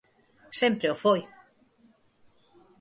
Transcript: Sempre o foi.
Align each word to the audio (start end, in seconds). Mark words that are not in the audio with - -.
Sempre 0.59 0.87
o 0.93 0.99
foi. 1.03 1.21